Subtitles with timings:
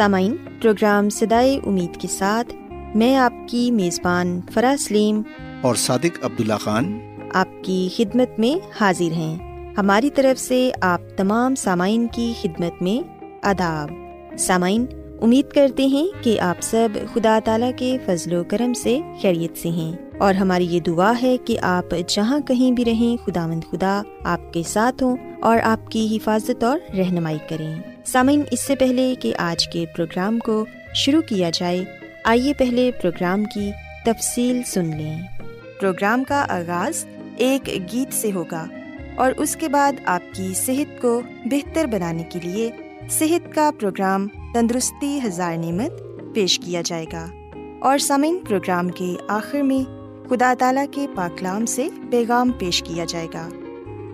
[0.00, 5.22] سامعین پروگرام سدائے امید کے ساتھ میں آپ کی میزبان فرا سلیم
[5.60, 6.98] اور صادق عبداللہ خان۔
[7.34, 9.38] آپ کی خدمت میں حاضر ہیں۔
[9.78, 13.90] ہماری طرف سے آپ تمام سامعین کی خدمت میں آداب۔
[14.38, 14.86] سامعین
[15.22, 19.68] امید کرتے ہیں کہ آپ سب خدا تعالیٰ کے فضل و کرم سے خیریت سے
[19.68, 24.02] ہیں۔ اور ہماری یہ دعا ہے کہ آپ جہاں کہیں بھی رہیں خدا مند خدا
[24.24, 27.74] آپ کے ساتھ ہوں اور آپ کی حفاظت اور رہنمائی کریں۔
[28.04, 31.84] سامعین، اس سے پہلے کہ آج کے پروگرام کو شروع کیا جائے،
[32.24, 33.70] آئیے پہلے پروگرام کی
[34.04, 35.22] تفصیل سن لیں۔
[35.80, 37.06] پروگرام کا آغاز
[37.36, 38.66] ایک گیت سے ہوگا
[39.16, 42.70] اور اس کے بعد آپ کی صحت کو بہتر بنانے کے لیے
[43.10, 45.92] صحت کا پروگرام تندرستی ہزار نعمت
[46.34, 47.26] پیش کیا جائے گا۔
[47.80, 49.99] اور سامعین، پروگرام کے آخر میں
[50.30, 53.48] خدا تعالیٰ کے پاکلام سے پیغام پیش کیا جائے گا۔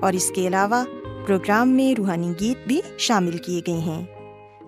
[0.03, 0.84] اور اس کے علاوہ
[1.27, 4.06] پروگرام میں روحانی گیت بھی شامل کیے گئے ہیں۔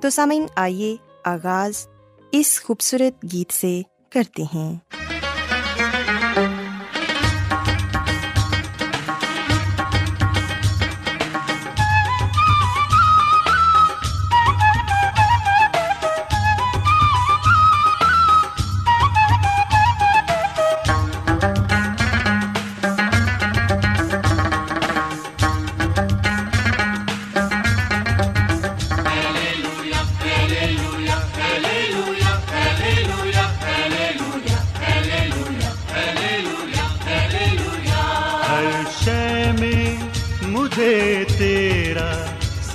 [0.03, 1.89] تو سامعین، آئیے آغاز
[2.33, 4.77] اس خوبصورت گیت سے کرتے ہیں۔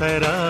[0.03, 0.42] قدموں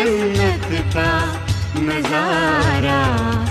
[0.00, 1.34] جنت کا
[1.76, 3.49] نظارہ۔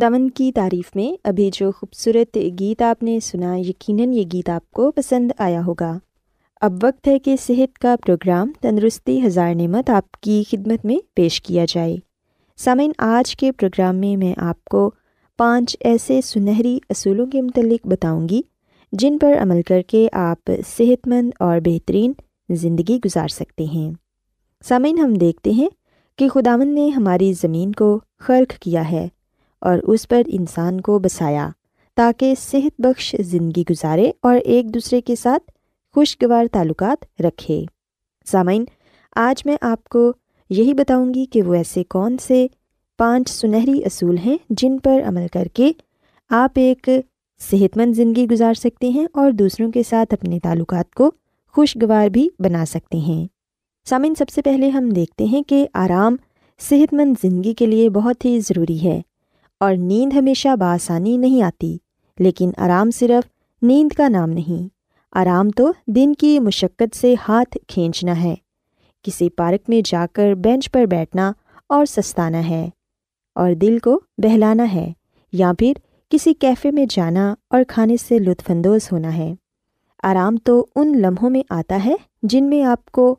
[0.00, 4.70] خداون کی تعریف میں ابھی جو خوبصورت گیت آپ نے سنا، یقیناً یہ گیت آپ
[4.70, 5.98] کو پسند آیا ہوگا۔
[6.60, 11.42] اب وقت ہے کہ صحت کا پروگرام تندرستی ہزار نعمت آپ کی خدمت میں پیش
[11.42, 11.96] کیا جائے۔
[12.56, 14.90] سامعین، آج کے پروگرام میں میں آپ کو
[15.38, 18.42] پانچ ایسے سنہری اصولوں کے متعلق بتاؤں گی،
[18.92, 22.12] جن پر عمل کر کے آپ صحت مند اور بہترین
[22.50, 23.92] زندگی گزار سکتے ہیں۔
[24.64, 25.68] سامعین، ہم دیکھتے ہیں
[26.18, 29.08] کہ خداون نے ہماری زمین کو خرق کیا ہے۔
[29.60, 31.48] اور اس پر انسان کو بسایا
[31.96, 35.50] تاکہ صحت بخش زندگی گزارے اور ایک دوسرے کے ساتھ
[35.94, 37.64] خوشگوار تعلقات رکھے۔
[38.24, 38.64] سامعین،
[39.16, 40.12] آج میں آپ کو
[40.50, 42.46] یہی بتاؤں گی کہ وہ ایسے کون سے
[42.98, 45.72] پانچ سنہری اصول ہیں جن پر عمل کر کے
[46.30, 46.88] آپ ایک
[47.50, 51.10] صحت مند زندگی گزار سکتے ہیں اور دوسروں کے ساتھ اپنے تعلقات کو
[51.52, 53.26] خوشگوار بھی بنا سکتے ہیں۔
[53.84, 56.16] سامعین، سب سے پہلے ہم دیکھتے ہیں کہ آرام
[56.60, 59.00] صحت مند زندگی کے لیے بہت ہی ضروری ہے۔
[59.60, 61.76] اور نیند ہمیشہ بآسانی نہیں آتی،
[62.18, 63.28] لیکن آرام صرف
[63.62, 64.68] نیند کا نام نہیں۔
[65.12, 68.34] آرام تو دن کی مشقت سے ہاتھ کھینچنا ہے۔
[69.04, 71.32] کسی پارک میں جا کر بینچ پر بیٹھنا
[71.68, 72.68] اور سستانا ہے،
[73.36, 74.92] اور دل کو بہلانا ہے،
[75.32, 75.72] یا پھر
[76.10, 79.32] کسی کیفے میں جانا اور کھانے سے لطف اندوز ہونا ہے۔
[80.02, 83.14] آرام تو ان لمحوں میں آتا ہے جن میں آپ کو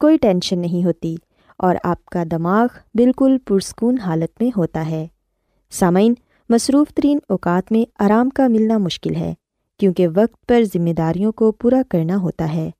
[0.00, 1.14] کوئی ٹینشن نہیں ہوتی
[1.58, 5.06] اور آپ کا دماغ بالکل پرسکون حالت میں ہوتا ہے۔
[5.74, 6.14] سامعین،
[6.48, 9.34] مصروف ترین اوقات میں آرام کا ملنا مشکل ہے،
[9.78, 12.70] کیونکہ وقت پر ذمہ داریوں کو پورا کرنا ہوتا ہے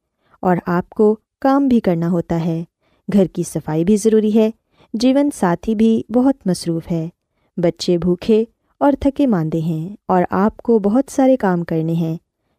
[0.40, 2.64] اور آپ کو کام بھی کرنا ہوتا ہے۔
[3.12, 4.50] گھر کی صفائی بھی ضروری ہے،
[4.94, 7.08] جیون ساتھی بھی بہت مصروف ہے۔
[7.56, 8.44] بچے بھوکے
[8.78, 12.16] اور تھکے ماندے ہیں اور آپ کو بہت سارے کام کرنے ہیں،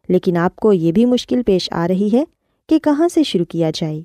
[0.08, 2.24] لیکن آپ کو یہ بھی مشکل پیش آ رہی ہے
[2.68, 4.02] کہ کہاں سے شروع کیا جائے۔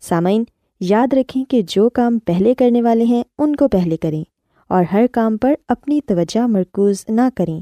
[0.00, 0.44] سامعین،
[0.80, 4.24] یاد رکھیں کہ جو کام پہلے کرنے والے ہیں، ان کو پہلے کریں۔
[4.68, 7.60] اور ہر کام پر اپنی توجہ مرکوز نہ کریں۔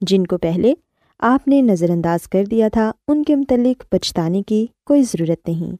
[0.00, 0.74] جن کو پہلے
[1.18, 5.76] آپ نے نظر انداز کر دیا تھا، ان کے متعلق پچھتانے کی کوئی ضرورت نہیں۔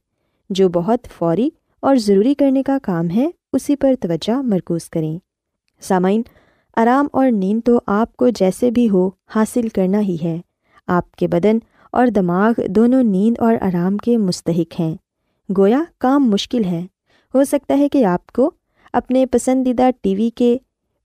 [0.51, 1.51] جو بہت فوری
[1.81, 5.19] اور ضروری کرنے کا کام ہے، اسی پر توجہ مرکوز کریں۔
[5.81, 6.23] سامعین،
[6.77, 10.41] آرام اور نیند تو آپ کو جیسے بھی ہو، حاصل کرنا ہی ہے۔
[10.87, 11.59] آپ کے بدن
[11.93, 14.95] اور دماغ دونوں نیند اور آرام کے مستحق ہیں۔
[15.59, 16.87] گویا کام مشکل ہے۔
[17.35, 18.51] ہو سکتا ہے کہ آپ کو
[18.93, 20.59] اپنے پسندیدہ ٹی وی کے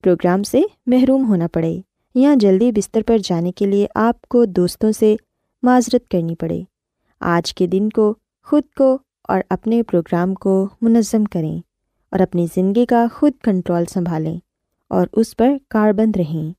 [0.03, 1.81] پروگرام سے محروم ہونا پڑے۔
[2.15, 5.15] یا جلدی بستر پر جانے کے لیے آپ کو دوستوں سے
[5.63, 6.61] معذرت کرنی پڑے۔
[7.19, 11.59] آج کے دن کو، خود کو اور اپنے پروگرام کو منظم کریں
[12.11, 14.39] اور اپنی زندگی کا خود کنٹرول سنبھالیں
[14.89, 16.53] اور اس پر کاربند رہیں۔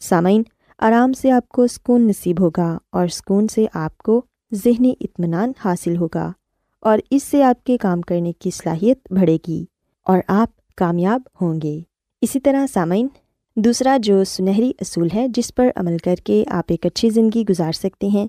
[0.00, 0.42] سامعین،
[0.78, 4.22] آرام سے آپ کو سکون نصیب ہوگا اور سکون سے آپ کو
[4.54, 6.32] ذہنی اطمینان حاصل ہوگا
[6.80, 9.64] اور اس سے آپ کے کام کرنے کی صلاحیت بڑھے گی
[10.02, 11.80] اور آپ کامیاب ہوں گے۔
[12.20, 13.08] اسی طرح سامعین،
[13.56, 17.72] دوسرا جو سنہری اصول ہے جس پر عمل کر کے آپ ایک اچھی زندگی گزار
[17.72, 18.26] سکتے ہیں،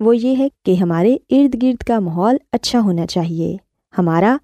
[0.00, 3.56] وہ یہ ہے کہ ہمارے ارد گرد کا ماحول اچھا ہونا چاہیے۔
[3.98, 4.36] ہمارا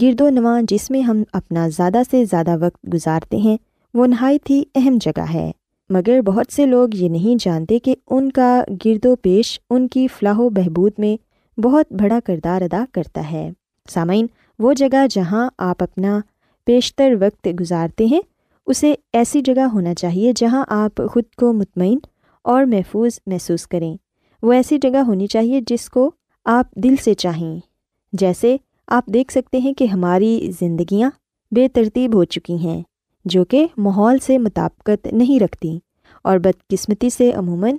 [0.00, 3.56] گرد و نواں جس میں ہم اپنا زیادہ سے زیادہ وقت گزارتے ہیں،
[3.94, 5.52] وہ نہایت ہی اہم جگہ ہے۔
[5.90, 10.08] مگر بہت سے لوگ یہ نہیں جانتے کہ ان کا گرد و پیش ان کی
[10.08, 11.16] فلاح و بہبود میں
[11.60, 13.50] بہت بڑا کردار ادا کرتا ہے۔
[13.88, 14.26] سامعین،
[14.58, 16.20] وہ جگہ جہاں آپ اپنا
[16.66, 18.20] بیشتر وقت گزارتے ہیں
[18.66, 21.98] اسے ایسی جگہ ہونا چاہیے جہاں آپ خود کو مطمئن
[22.42, 23.96] اور محفوظ محسوس کریں۔
[24.42, 26.10] وہ ایسی جگہ ہونی چاہیے جس کو
[26.44, 27.60] آپ دل سے چاہیں۔
[28.12, 31.10] جیسے آپ دیکھ سکتے ہیں کہ ہماری زندگیاں
[31.50, 32.82] بے ترتیب ہو چکی ہیں،
[33.24, 35.78] جو کہ ماحول سے مطابقت نہیں رکھتی
[36.24, 37.76] اور بدقسمتی سے عموماً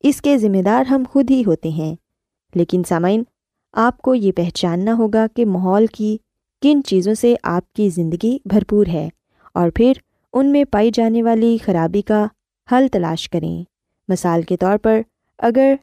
[0.00, 1.94] اس کے ذمہ دار ہم خود ہی ہوتے ہیں۔
[2.54, 3.22] لیکن سامعین،
[3.72, 6.16] آپ کو یہ پہچاننا ہوگا کہ ماحول کی
[6.62, 9.08] کن چیزوں سے آپ کی زندگی بھرپور ہے
[9.54, 9.92] اور پھر
[10.32, 12.26] ان میں پائی جانے والی خرابی کا
[12.72, 13.64] حل تلاش کریں۔
[14.08, 15.00] مثال کے طور پر،
[15.38, 15.74] اگر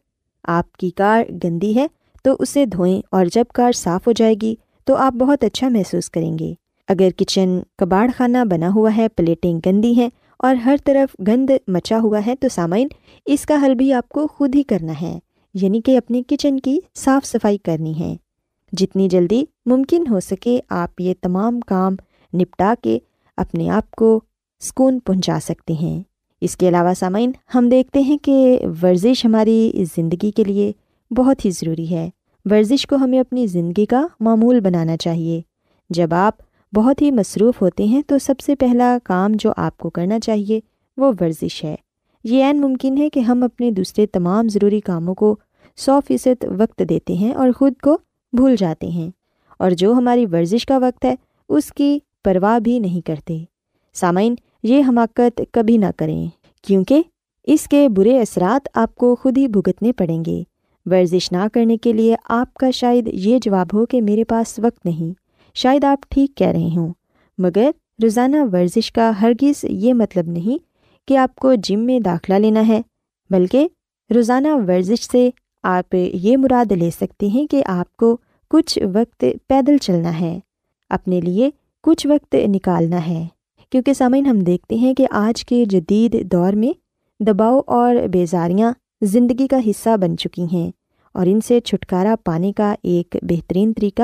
[0.43, 1.87] آپ کی کار گندی ہے
[2.23, 6.09] تو اسے دھوئیں اور جب کار صاف ہو جائے گی تو آپ بہت اچھا محسوس
[6.09, 6.53] کریں گے۔
[6.87, 11.99] اگر کچن کباڑ خانہ بنا ہوا ہے، پلیٹیں گندی ہیں اور ہر طرف گند مچا
[11.99, 12.87] ہوا ہے تو سامعین،
[13.25, 15.19] اس کا حل بھی آپ کو خود ہی کرنا ہے
[15.53, 18.15] یعنی کہ اپنی کچن کی صاف صفائی کرنی ہے۔
[18.73, 21.95] جتنی جلدی ممکن ہو سکے، آپ یہ تمام کام
[22.33, 22.99] نپٹا کے
[23.37, 24.21] اپنے آپ کو
[24.59, 26.03] سکون پہنچا سکتے ہیں۔
[26.41, 30.71] اس کے علاوہ سامعین، ہم دیکھتے ہیں کہ ورزش ہماری زندگی کے لیے
[31.11, 32.09] بہت ہی ضروری ہے۔
[32.45, 35.41] ورزش کو ہمیں اپنی زندگی کا معمول بنانا چاہیے۔
[35.89, 36.33] جب آپ
[36.75, 40.59] بہت ہی مصروف ہوتے ہیں، تو سب سے پہلا کام جو آپ کو کرنا چاہیے
[40.97, 41.75] وہ ورزش ہے۔
[42.23, 45.35] یہ عین ممکن ہے کہ ہم اپنے دوسرے تمام ضروری کاموں کو
[45.77, 47.97] سو فیصد وقت دیتے ہیں اور خود کو
[48.33, 49.11] بھول جاتے ہیں۔
[49.59, 51.15] اور جو ہماری ورزش کا وقت ہے،
[51.49, 53.43] اس کی پرواہ بھی نہیں کرتے۔
[53.93, 56.27] سامعین یہ حماقت کبھی نہ کریں،
[56.63, 57.01] کیونکہ
[57.47, 60.41] اس کے برے اثرات آپ کو خود ہی بھگتنے پڑیں گے۔
[60.85, 64.85] ورزش نہ کرنے کے لیے آپ کا شاید یہ جواب ہو کہ میرے پاس وقت
[64.85, 65.13] نہیں،
[65.55, 66.93] شاید آپ ٹھیک کہہ رہے ہوں۔
[67.37, 67.69] مگر
[68.03, 70.57] روزانہ ورزش کا ہرگز یہ مطلب نہیں
[71.07, 72.81] کہ آپ کو جم میں داخلہ لینا ہے،
[73.29, 73.67] بلکہ
[74.09, 75.29] روزانہ ورزش سے
[75.63, 78.17] آپ یہ مراد لے سکتے ہیں کہ آپ کو
[78.51, 80.39] کچھ وقت پیدل چلنا ہے،
[80.89, 81.49] اپنے لیے
[81.83, 83.27] کچھ وقت نکالنا ہے۔
[83.71, 86.73] کیونکہ سامعین ہم دیکھتے ہیں کہ آج کے جدید دور میں
[87.23, 90.71] دباؤ اور بیزاریاں زندگی کا حصہ بن چکی ہیں
[91.13, 94.01] اور ان سے چھٹکارا پانے کا ایک بہترین طریقہ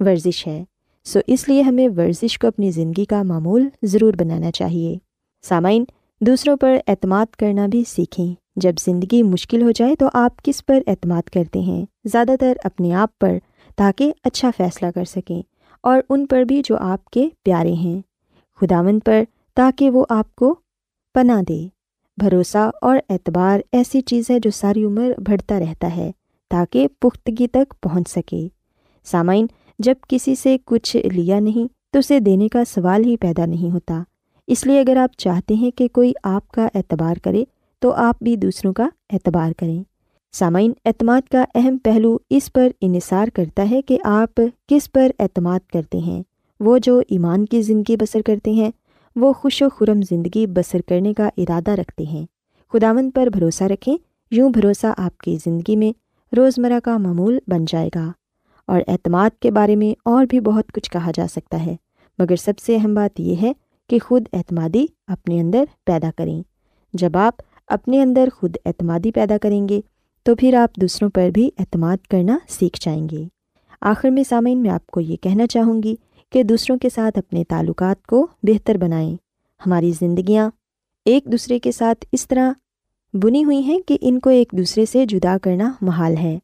[0.00, 0.64] ورزش ہے۔
[1.04, 4.96] سو اس لیے ہمیں ورزش کو اپنی زندگی کا معمول ضرور بنانا چاہیے۔
[5.42, 5.84] سامعین،
[6.20, 10.78] دوسروں پر اعتماد کرنا بھی سیکھیں۔ جب زندگی مشکل ہو جائے تو آپ کس پر
[10.86, 13.38] اعتماد کرتے ہیں؟ زیادہ تر اپنے آپ پر،
[13.76, 15.42] تاکہ اچھا فیصلہ کر سکیں
[15.82, 18.11] اور ان پر بھی جو آپ کے پیارے ہیں۔
[18.62, 19.22] خداون پر
[19.54, 20.54] تاکہ وہ آپ کو
[21.14, 21.68] پناہ دے۔
[22.16, 26.10] بھروسہ اور اعتبار ایسی چیز ہے جو ساری عمر بڑھتا رہتا ہے
[26.50, 28.48] تاکہ پختگی تک پہنچ سکے۔
[29.04, 29.46] سامعین،
[29.78, 34.02] جب کسی سے کچھ لیا نہیں تو اسے دینے کا سوال ہی پیدا نہیں ہوتا۔
[34.46, 37.44] اس لیے اگر آپ چاہتے ہیں کہ کوئی آپ کا اعتبار کرے
[37.78, 39.82] تو آپ بھی دوسروں کا اعتبار کریں۔
[40.32, 45.60] سامعین، اعتماد کا اہم پہلو اس پر انحصار کرتا ہے کہ آپ کس پر اعتماد
[45.72, 46.22] کرتے ہیں۔
[46.64, 48.70] وہ جو ایمان کی زندگی بسر کرتے ہیں،
[49.16, 52.26] وہ خوش و خرم زندگی بسر کرنے کا ارادہ رکھتے ہیں۔
[52.72, 53.96] خداون پر بھروسہ رکھیں،
[54.30, 55.92] یوں بھروسہ آپ کی زندگی میں
[56.36, 58.12] روزمرہ کا معمول بن جائے گا۔
[58.66, 61.76] اور اعتماد کے بارے میں اور بھی بہت کچھ کہا جا سکتا ہے۔
[62.18, 63.52] مگر سب سے اہم بات یہ ہے
[63.88, 66.42] کہ خود اعتمادی اپنے اندر پیدا کریں۔
[66.92, 69.80] جب آپ اپنے اندر خود اعتمادی پیدا کریں گے،
[70.22, 73.24] تو پھر آپ دوسروں پر بھی اعتماد کرنا سیکھ جائیں گے۔
[73.80, 75.94] آخر میں سامعین، میں آپ کو یہ کہنا چاہوں گی
[76.32, 79.16] کہ دوسروں کے ساتھ اپنے تعلقات کو بہتر بنائیں۔
[79.66, 80.50] ہماری زندگیاں
[81.04, 82.52] ایک دوسرے کے ساتھ اس طرح
[83.14, 86.38] بنی ہوئی ہیں کہ ان کو ایک دوسرے سے جدا کرنا محال ہے۔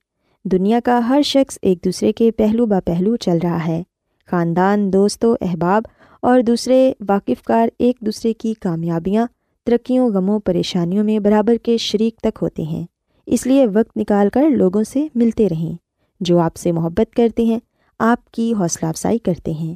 [0.44, 3.82] دنیا کا ہر شخص ایک دوسرے کے پہلو با پہلو چل رہا ہے۔
[4.26, 5.82] خاندان، دوست و احباب
[6.22, 9.26] اور دوسرے واقف کار ایک دوسرے کی کامیابیاں،
[9.66, 12.86] ترقیوں، غموں، پریشانیوں میں برابر کے شریک تک ہوتے ہیں۔
[13.26, 15.76] اس لیے وقت نکال کر لوگوں سے ملتے رہیں۔
[16.20, 17.58] جو آپ سے محبت کرتے ہیں
[17.98, 19.74] آپ کی حوصلہ افزائی کرتے ہیں۔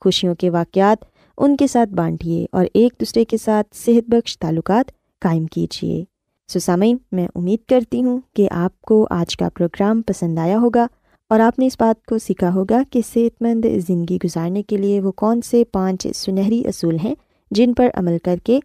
[0.00, 1.04] خوشیوں کے واقعات
[1.38, 4.84] ان کے ساتھ بانٹیے اور ایک دوسرے کے ساتھ صحت بخش تعلقات
[5.20, 6.04] قائم کیجیے۔
[6.48, 10.86] سسامین میں امید کرتی ہوں کہ آپ کو آج کا پروگرام پسند آیا ہوگا
[11.28, 15.00] اور آپ نے اس بات کو سیکھا ہوگا کہ صحت مند زندگی گزارنے کے لیے
[15.00, 17.14] وہ کون سے پانچ سنہری اصول ہیں
[17.50, 18.58] جن پر عمل کر کے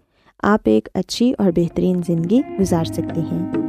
[0.43, 3.68] آپ ایک اچھی اور بہترین زندگی گزار سکتے ہیں۔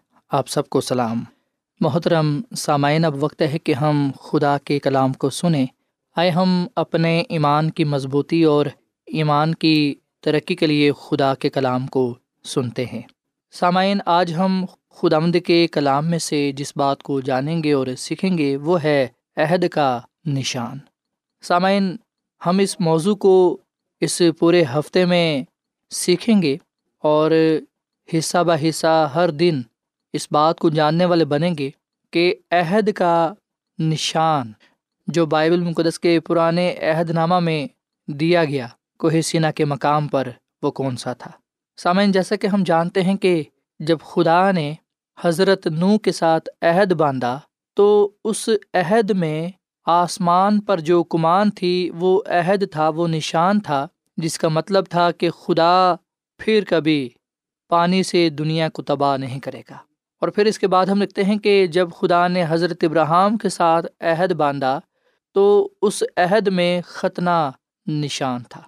[0.31, 1.23] آپ سب کو سلام۔
[1.79, 5.65] محترم، سامعین، اب وقت ہے کہ ہم خدا کے کلام کو سنیں۔
[6.15, 8.65] آئے ہم اپنے ایمان کی مضبوطی اور
[9.05, 13.01] ایمان کی ترقی کے لیے خدا کے کلام کو سنتے ہیں۔
[13.51, 17.87] سامعین، آج ہم خدا آمد کے کلام میں سے جس بات کو جانیں گے اور
[17.97, 19.07] سیکھیں گے وہ ہے
[19.37, 20.77] عہد کا نشان۔
[21.41, 21.95] سامعین،
[22.45, 23.57] ہم اس موضوع کو
[24.01, 25.43] اس پورے ہفتے میں
[25.89, 26.57] سیکھیں گے
[26.99, 27.31] اور
[28.17, 29.61] حصہ بہ حصہ ہر دن
[30.13, 31.69] اس بات کو جاننے والے بنیں گے
[32.11, 33.33] کہ عہد کا
[33.79, 34.51] نشان
[35.07, 37.67] جو بائبل مقدس کے پرانے عہد نامہ میں
[38.07, 38.67] دیا گیا،
[38.99, 40.27] کوہ سینا کے مقام پر
[40.61, 41.31] وہ کون سا تھا؟
[41.77, 43.43] سامعین، جیسا کہ ہم جانتے ہیں کہ
[43.79, 44.73] جب خدا نے
[45.23, 47.39] حضرت نو کے ساتھ عہد باندھا،
[47.73, 49.49] تو اس عہد میں
[49.85, 53.87] آسمان پر جو کمان تھی، وہ عہد تھا، وہ نشان تھا،
[54.17, 55.95] جس کا مطلب تھا کہ خدا
[56.37, 57.09] پھر کبھی
[57.69, 59.77] پانی سے دنیا کو تباہ نہیں کرے گا۔
[60.21, 63.49] اور پھر اس کے بعد ہم لکھتے ہیں کہ جب خدا نے حضرت ابراہم کے
[63.49, 64.79] ساتھ عہد باندھا،
[65.33, 67.51] تو اس عہد میں ختنہ
[67.87, 68.61] نشان تھا۔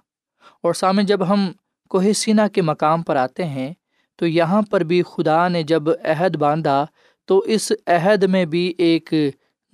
[0.62, 1.52] اور سامنے جب ہم
[1.88, 3.74] کوہ سینا کے مقام پر آتے ہیں،
[4.16, 6.86] تو یہاں پر بھی خدا نے جب عہد باندھا،
[7.24, 9.14] تو اس عہد میں بھی ایک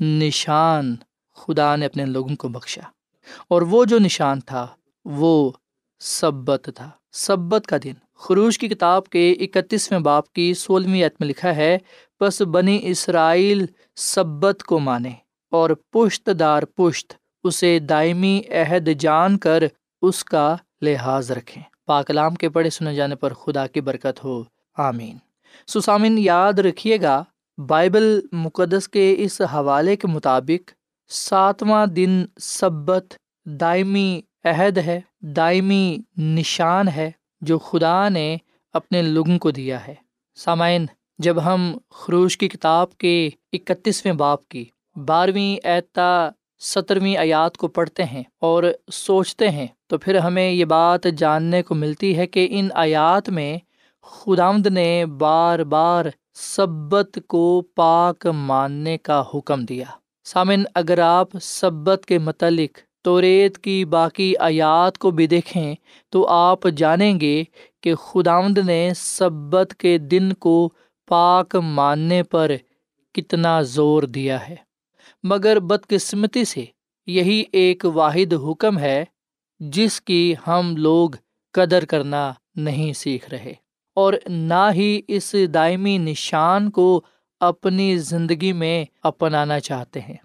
[0.00, 0.96] نشان
[1.34, 2.82] خدا نے اپنے لوگوں کو بخشا۔
[3.48, 4.66] اور وہ جو نشان تھا،
[5.04, 5.50] وہ
[6.00, 11.28] سبت تھا۔ سبت کا دن۔ خروش کی کتاب کے اکتیسویں باپ کی سولہویں عت میں
[11.28, 11.78] لکھا ہے
[12.20, 15.10] بس بنی اسرائیل سبت کو مانے
[15.50, 17.12] اور پشت دار پشت،
[17.44, 19.64] اسے دائمی عہد جان کر
[20.02, 24.42] اس کا لحاظ رکھیں۔ پاکلام کے پڑھے سنے جانے پر خدا کی برکت ہو۔
[24.78, 25.16] آمین۔
[25.66, 27.24] سسامن یاد رکھیے گا،
[27.58, 30.70] بائبل مقدس کے اس حوالے کے مطابق
[31.08, 37.10] ساتواں دن سبت دائمی عہد ہے، دائمی نشان ہے۔
[37.40, 38.36] جو خدا نے
[38.72, 39.94] اپنے لوگوں کو دیا ہے۔
[40.34, 40.86] سامعین،
[41.18, 44.64] جب ہم خروش کی کتاب کے اکتیسویں باپ کی
[44.96, 51.04] بارہویں اعتا سترویں آیات کو پڑھتے ہیں اور سوچتے ہیں، تو پھر ہمیں یہ بات
[51.16, 53.58] جاننے کو ملتی ہے کہ ان آیات میں
[54.02, 56.04] خدامد نے بار بار
[56.34, 59.84] سبت کو پاک ماننے کا حکم دیا۔
[60.24, 65.74] سامن اگر آپ سبت کے متعلق تو ریت کی باقی آیات کو بھی دیکھیں
[66.10, 67.44] تو آپ جانیں گے
[67.80, 70.70] کہ خدامد نے سبت کے دن کو
[71.08, 72.50] پاک ماننے پر
[73.14, 74.56] کتنا زور دیا ہے۔
[75.22, 76.64] مگر بدقسمتی سے
[77.06, 79.04] یہی ایک واحد حکم ہے
[79.60, 81.10] جس کی ہم لوگ
[81.52, 83.52] قدر کرنا نہیں سیکھ رہے
[83.94, 87.02] اور نہ ہی اس دائمی نشان کو
[87.40, 90.16] اپنی زندگی میں اپنانا چاہتے ہیں۔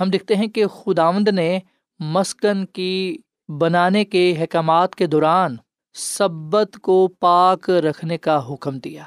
[0.00, 1.58] ہم دیکھتے ہیں کہ خداوند نے
[1.98, 3.16] مسکن کی
[3.48, 5.56] بنانے کے احکامات کے دوران
[5.94, 9.02] سبت کو پاک رکھنے کا حکم دیا۔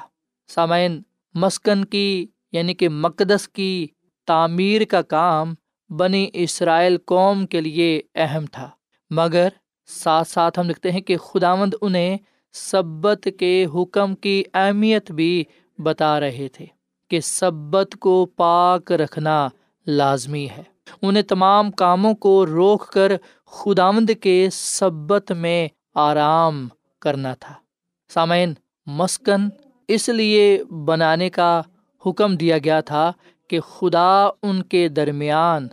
[0.48, 1.02] سامعین،
[1.34, 3.86] مسکن کی یعنی کہ مقدس کی
[4.26, 5.54] تعمیر کا کام
[5.90, 8.70] بنی اسرائیل قوم کے لیے اہم تھا۔
[9.10, 9.48] مگر
[9.86, 12.18] ساتھ ساتھ ہم لکھتے ہیں کہ خداوند انہیں
[12.52, 15.44] سبت کے حکم کی اہمیت بھی
[15.78, 16.66] بتا رہے تھے
[17.10, 19.48] کہ سبت کو پاک رکھنا
[19.86, 20.62] لازمی ہے۔
[21.02, 23.12] انہیں تمام کاموں کو روک کر
[23.46, 26.68] خداوند کے سبت میں آرام
[27.00, 27.54] کرنا تھا۔
[28.08, 28.54] سامعین،
[28.86, 29.48] مسکن
[29.88, 31.62] اس لیے بنانے کا
[32.06, 33.12] حکم دیا گیا تھا
[33.48, 35.68] کہ خدا ان کے درمیان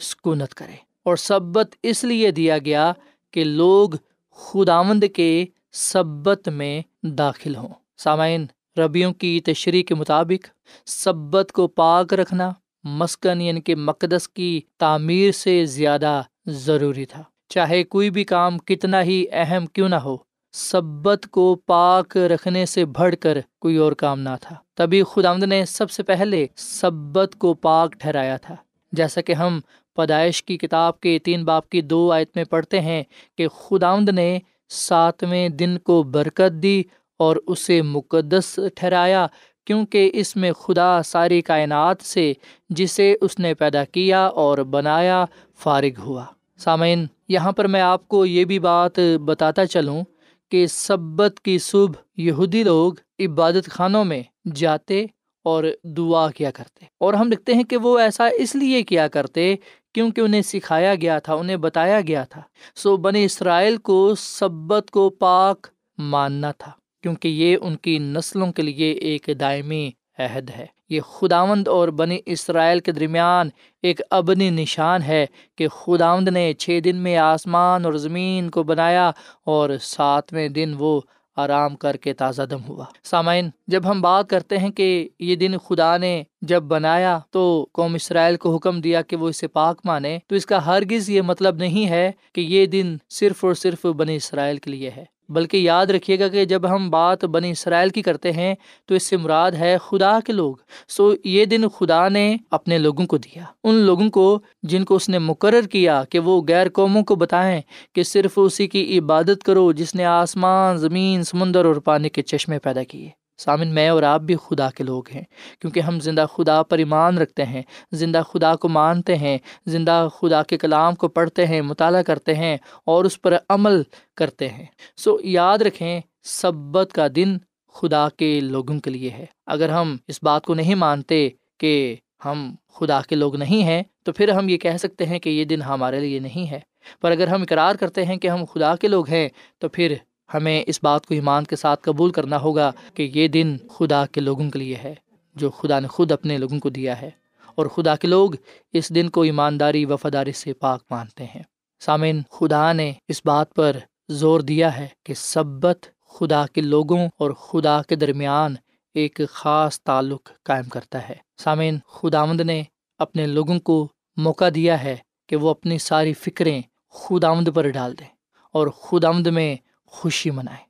[0.00, 2.92] سکونت کرے۔ اور سبت اس لیے دیا گیا
[3.30, 3.88] کہ لوگ
[4.30, 10.48] خداوند کے سبت میں داخل ہوں۔ سامعین، ربیوں کی تشریح کے مطابق
[10.86, 12.52] سبت کو پاک رکھنا
[12.84, 19.02] مسکن یعنی کہ مقدس کی تعمیر سے زیادہ ضروری تھا۔ چاہے کوئی بھی کام کتنا
[19.02, 20.16] ہی اہم کیوں نہ ہو،
[20.52, 25.64] سبت کو پاک رکھنے سے بڑھ کر کوئی اور کام نہ تھا۔ تبھی خدا نے
[25.64, 28.56] سب سے پہلے سبت کو پاک ٹھہرایا تھا۔
[28.92, 29.60] جیسا کہ ہم
[29.96, 33.02] پیدائش کی کتاب کے تین باپ کی دو آیت میں پڑھتے ہیں
[33.38, 34.38] کہ خداوند نے
[34.68, 36.82] ساتویں دن کو برکت دی
[37.16, 39.26] اور اسے مقدس ٹھہرایا
[39.70, 42.32] کیونکہ اس میں خدا ساری کائنات سے،
[42.70, 45.24] جسے اس نے پیدا کیا اور بنایا،
[45.58, 46.24] فارغ ہوا۔
[46.58, 50.02] سامعین، یہاں پر میں آپ کو یہ بھی بات بتاتا چلوں
[50.50, 54.22] کہ سبت کی صبح یہودی لوگ عبادت خانوں میں
[54.54, 55.06] جاتے
[55.44, 59.54] اور دعا کیا کرتے۔ اور ہم لکھتے ہیں کہ وہ ایسا اس لیے کیا کرتے
[59.94, 62.42] کیونکہ انہیں سکھایا گیا تھا، انہیں بتایا گیا تھا۔
[62.74, 65.66] سو بنی اسرائیل کو سبت کو پاک
[65.98, 71.68] ماننا تھا۔ کیونکہ یہ ان کی نسلوں کے لیے ایک دائمی عہد ہے۔ یہ خداوند
[71.68, 73.48] اور بنی اسرائیل کے درمیان
[73.82, 79.10] ایک ابنی نشان ہے کہ خداوند نے چھ دن میں آسمان اور زمین کو بنایا
[79.44, 81.00] اور ساتویں دن وہ
[81.36, 85.58] آرام کر کے تازہ دم ہوا۔ سامعین، جب ہم بات کرتے ہیں کہ یہ دن
[85.58, 90.18] خدا نے جب بنایا تو قوم اسرائیل کو حکم دیا کہ وہ اسے پاک مانے،
[90.26, 94.16] تو اس کا ہرگز یہ مطلب نہیں ہے کہ یہ دن صرف اور صرف بنی
[94.16, 98.02] اسرائیل کے لیے ہے۔ بلکہ یاد رکھیے گا کہ جب ہم بات بنی اسرائیل کی
[98.02, 98.54] کرتے ہیں
[98.86, 100.54] تو اس سے مراد ہے خدا کے لوگ۔
[100.88, 105.08] سو یہ دن خدا نے اپنے لوگوں کو دیا۔ ان لوگوں کو جن کو اس
[105.08, 107.60] نے مقرر کیا کہ وہ غیر قوموں کو بتائیں
[107.94, 112.58] کہ صرف اسی کی عبادت کرو جس نے آسمان، زمین، سمندر اور پانی کے چشمے
[112.58, 115.22] پیدا کیے۔ سامن، میں اور آپ بھی خدا کے لوگ ہیں،
[115.60, 120.42] کیونکہ ہم زندہ خدا پر ایمان رکھتے ہیں، زندہ خدا کو مانتے ہیں، زندہ خدا
[120.42, 123.82] کے کلام کو پڑھتے ہیں، مطالعہ کرتے ہیں اور اس پر عمل
[124.16, 124.64] کرتے ہیں۔
[124.96, 127.38] سو یاد رکھیں، سبت کا دن
[127.74, 132.54] خدا کے لوگوں کے لیے ہے۔ اگر ہم اس بات کو نہیں مانتے کہ ہم
[132.74, 135.62] خدا کے لوگ نہیں ہیں، تو پھر ہم یہ کہہ سکتے ہیں کہ یہ دن
[135.62, 136.60] ہمارے لیے نہیں ہے۔
[137.00, 139.94] پر اگر ہم اقرار کرتے ہیں کہ ہم خدا کے لوگ ہیں، تو پھر
[140.34, 144.20] ہمیں اس بات کو ایمان کے ساتھ قبول کرنا ہوگا کہ یہ دن خدا کے
[144.20, 144.94] لوگوں کے لیے ہے،
[145.34, 147.10] جو خدا نے خود اپنے لوگوں کو دیا ہے۔
[147.54, 148.30] اور خدا کے لوگ
[148.72, 151.42] اس دن کو ایمانداری، وفاداری سے پاک مانتے ہیں۔
[151.80, 153.76] سامعین، خدا نے اس بات پر
[154.08, 158.54] زور دیا ہے کہ سبت خدا کے لوگوں اور خدا کے درمیان
[158.94, 162.62] ایک خاص تعلق قائم کرتا ہے۔ سامعین، خداوند نے
[162.98, 164.96] اپنے لوگوں کو موقع دیا ہے
[165.28, 168.06] کہ وہ اپنی ساری فکریں خداوند پر ڈال دیں۔
[168.52, 169.56] اور خداوند میں
[169.90, 170.64] خوشی منائیں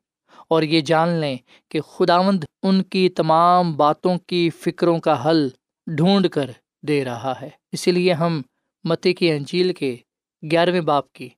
[0.49, 1.37] اور یہ جان لیں
[1.69, 5.49] کہ خداوند ان کی تمام باتوں کی فکروں کا حل
[5.87, 6.51] ڈھونڈ کر
[6.83, 8.43] دے رہا ہے۔ اسی لیے ہم
[8.85, 9.97] متی کی انجیل کے
[10.43, 11.29] گیارہویں باپ کی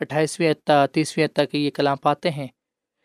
[0.00, 2.46] اٹھائیسویں اطا تیسویں اطا کے یہ کلام پاتے ہیں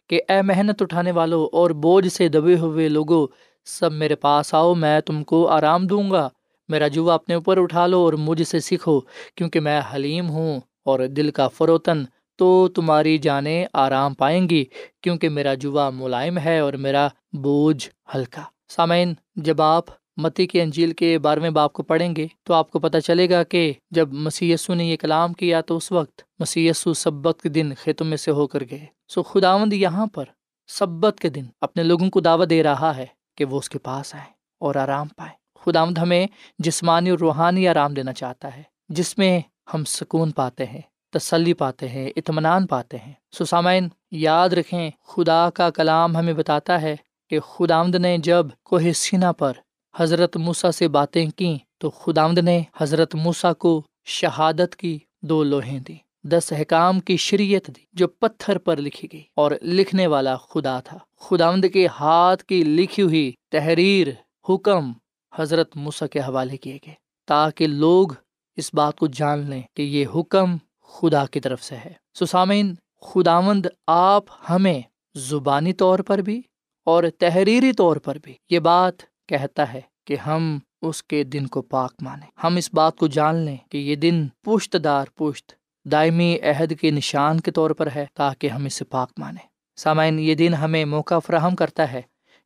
[0.09, 3.27] کہ اے محنت اٹھانے والوں اور بوجھ سے دبے ہوئے لوگوں
[3.65, 6.29] سب میرے پاس آؤ، میں تم کو آرام دوں گا۔
[6.69, 8.99] میرا جوا اپنے اوپر اٹھا لو اور مجھ سے سیکھو،
[9.35, 12.03] کیونکہ میں حلیم ہوں اور دل کا فروتن
[12.39, 14.65] تو تمہاری جانیں آرام پائیں گی،
[15.01, 19.83] کیونکہ میرا جوا ملائم ہے اور میرا بوجھ ہلکا۔ سامعین، جب آپ
[20.17, 23.43] متی کے انجیل کے بارہویں باپ کو پڑھیں گے تو آپ کو پتہ چلے گا
[23.43, 28.07] کہ جب مسی نے یہ کلام کیا تو اس وقت مسی سبت کے دن خیتوں
[28.07, 30.25] میں سے ہو کر گئے۔ سو خداوند یہاں پر
[30.67, 33.05] سبت کے دن اپنے لوگوں کو دعوت دے رہا ہے
[33.37, 36.27] کہ وہ اس کے پاس آئیں اور آرام پائیں۔ خداوند ہمیں
[36.59, 39.39] جسمانی اور روحانی آرام دینا چاہتا ہے، جس میں
[39.73, 45.69] ہم سکون پاتے ہیں۔ تسلی پاتے ہیں، اطمینان پاتے ہیں۔ سسامین، یاد رکھیں، خدا کا
[45.69, 46.95] کلام ہمیں بتاتا ہے
[47.29, 49.53] کہ خداوند نے جب کوہ سینا پر
[49.95, 55.79] حضرت موسا سے باتیں کیں تو خداوند نے حضرت موسا کو شہادت کی دو لوہیں
[55.79, 60.79] دی دس احکام کی شریعت دی، جو پتھر پر لکھی گئی۔ اور لکھنے والا خدا
[60.79, 64.07] تھا۔ خداوند کے ہاتھ کی لکھی ہوئی تحریر،
[64.49, 64.91] حکم
[65.35, 66.93] حضرت موسا کے حوالے کیے گئے،
[67.27, 68.07] تاکہ لوگ
[68.55, 70.57] اس بات کو جان لیں کہ یہ حکم
[70.89, 74.81] خدا کی طرف سے ہے۔ سسامین خداوند آپ ہمیں
[75.15, 76.41] زبانی طور پر بھی
[76.85, 78.93] اور تحریری طور پر بھی یہ بات
[79.27, 83.35] کہتا ہے کہ ہم اس کے دن کو پاک مانیں۔ ہم اس بات کو جان
[83.35, 85.51] لیں کہ یہ دن پشت دار پشت،
[85.85, 90.35] دائمی عہد کے نشان کے طور پر ہے تاکہ ہم اسے پاک مانیں۔ سامعین، یہ
[90.35, 92.01] دن ہمیں موقع فراہم کرتا ہے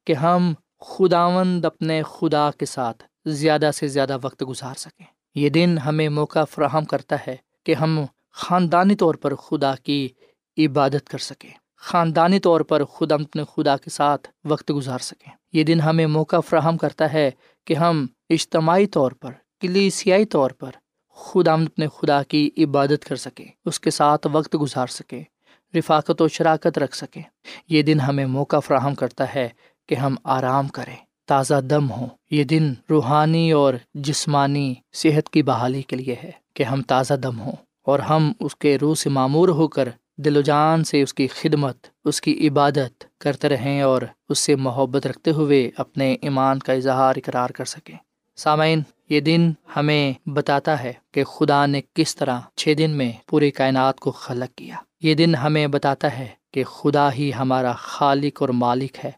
[0.06, 5.78] کہ ہم خداوند اپنے خدا کے ساتھ زیادہ سے زیادہ وقت گزار سکیں۔ یہ دن
[5.86, 10.10] ہمیں موقع فراہم کرتا ہے کہ ہم خاندانی طور پر خدا کی
[10.58, 15.32] عبادت کر سکیں خاندانی طور پر خود ہم اپنے خدا کے ساتھ وقت گزار سکیں
[15.54, 17.32] یہ دن ہمیں موقع فراہم کرتا ہے
[17.66, 20.72] کہ ہم اجتماعی طور پر، کلیسیائی طور پر
[21.10, 25.24] خود ہم اپنے خدا کی عبادت کر سکیں اس کے ساتھ وقت گزار سکیں
[25.78, 27.22] رفاقت و شراکت رکھ سکیں
[27.70, 29.50] یہ دن ہمیں موقع فراہم کرتا ہے
[29.90, 35.82] کہ ہم آرام کریں، تازہ دم ہوں۔ یہ دن روحانی اور جسمانی صحت کی بحالی
[35.82, 39.50] کے لیے ہے کہ ہم تازہ دم ہوں۔ اور ہم اس کے روح سے معمور
[39.50, 44.02] ہو کر دل و جان سے اس کی خدمت، اس کی عبادت کرتے رہیں اور
[44.30, 47.98] اس سے محبت رکھتے ہوئے اپنے ایمان کا اظہار اقرار کر سکیں۔
[48.36, 53.52] سامعین، یہ دن ہمیں بتاتا ہے کہ خدا نے کس طرح چھ دن میں پوری
[53.52, 58.50] کائنات کو خلق کیا۔ یہ دن ہمیں بتاتا ہے کہ خدا ہی ہمارا خالق اور
[58.50, 59.12] مالک ہے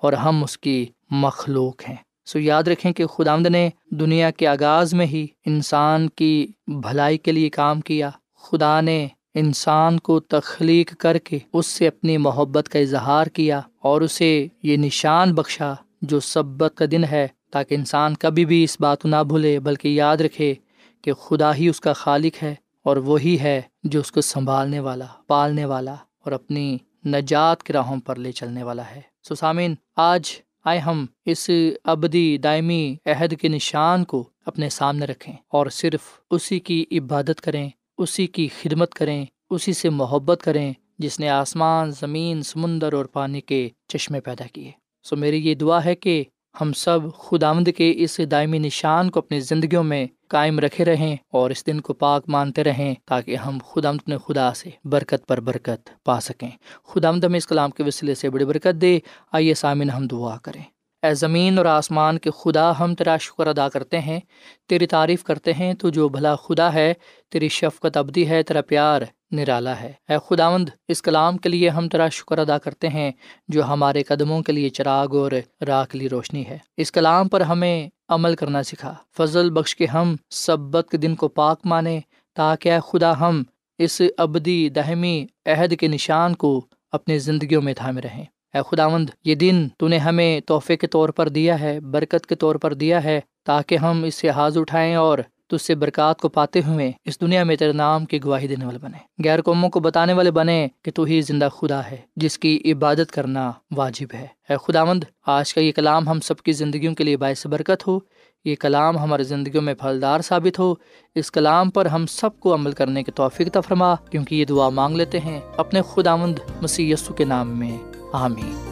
[0.00, 4.94] اور ہم اس کی مخلوق ہیں۔ سو یاد رکھیں کہ خدامد نے دنیا کے آغاز
[4.94, 8.10] میں ہی انسان کی بھلائی کے لیے کام کیا۔
[8.42, 14.00] خدا نے انسان کو تخلیق کر کے اس سے اپنی محبت کا اظہار کیا اور
[14.00, 19.02] اسے یہ نشان بخشا جو سبت کا دن ہے، تاکہ انسان کبھی بھی اس بات
[19.02, 20.54] کو نہ بھولے، بلکہ یاد رکھے
[21.02, 22.54] کہ خدا ہی اس کا خالق ہے
[22.84, 28.00] اور وہی ہے جو اس کو سنبھالنے والا، پالنے والا اور اپنی نجات کے راہوں
[28.00, 30.30] پر لے چلنے والا ہے۔ سسامین آج
[30.64, 31.50] آئے ہم اس
[31.84, 37.68] ابدی دائمی عہد کے نشان کو اپنے سامنے رکھیں اور صرف اسی کی عبادت کریں،
[37.98, 43.40] اسی کی خدمت کریں، اسی سے محبت کریں جس نے آسمان، زمین، سمندر اور پانی
[43.40, 44.70] کے چشمے پیدا کیے۔
[45.02, 46.24] سو میری یہ دعا ہے کہ
[46.60, 51.50] ہم سب خداوند کے اس دائمی نشان کو اپنی زندگیوں میں قائم رکھے رہیں اور
[51.50, 56.04] اس دن کو پاک مانتے رہیں تاکہ ہم خدا نے خدا سے برکت پر برکت
[56.04, 56.50] پا سکیں۔
[56.84, 58.98] خدا ہمیں اس کلام کے وسیلے سے بڑی برکت دے۔
[59.32, 60.62] آئیے سامن ہم دعا کریں۔
[61.02, 64.20] اے زمین اور آسمان کے خدا، ہم تیرا شکر ادا کرتے ہیں۔
[64.68, 66.94] تیری تعریف کرتے ہیں تو جو بھلا خدا ہے،
[67.30, 71.88] تیری شفقت ابدی ہے، تیرا پیار نرالا ہے۔ اے خداوند، اس کلام کے لیے ہم
[71.88, 73.12] تیرا شکر ادا کرتے ہیں
[73.48, 75.32] جو ہمارے قدموں کے لیے چراغ اور
[75.66, 80.16] راک لی روشنی ہے۔ اس کلام پر ہمیں عمل کرنا سکھا۔ فضل بخش کے ہم
[80.30, 82.00] سبت کے دن کو پاک مانیں
[82.34, 83.42] تاکہ اے خدا ہم
[83.78, 89.34] اس ابدی دہمی عہد کے نشان کو اپنی زندگیوں میں تھامے رہیں۔ اے خداوند، یہ
[89.34, 93.04] دن تو نے ہمیں تحفے کے طور پر دیا ہے، برکت کے طور پر دیا
[93.04, 95.18] ہے تاکہ ہم اس سے حاض اٹھائیں اور
[95.52, 98.78] تج سے برکات کو پاتے ہوئے اس دنیا میں تیرے نام کی گواہی دینے والے
[98.78, 102.72] بنے۔ غیر قوموں کو بتانے والے بنے کہ تو ہی زندہ خدا ہے، جس کی
[102.72, 107.04] عبادت کرنا واجب ہے۔ اے خداوند، آج کا یہ کلام ہم سب کی زندگیوں کے
[107.04, 107.98] لیے باعث برکت ہو۔
[108.44, 110.74] یہ کلام ہماری زندگیوں میں پھلدار ثابت ہو۔
[111.14, 114.96] اس کلام پر ہم سب کو عمل کرنے کی توفیق تفرما کیونکہ یہ دعا مانگ
[114.96, 117.78] لیتے ہیں اپنے خداوند مسیح یسو کے نام میں۔
[118.12, 118.71] آمین۔